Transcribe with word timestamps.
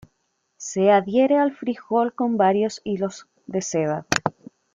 Se 0.57 0.89
adhiere 0.89 1.37
al 1.37 1.55
frijol 1.55 2.15
con 2.15 2.35
varios 2.35 2.81
hilos 2.83 3.27
de 3.45 3.61
seda. 3.61 4.07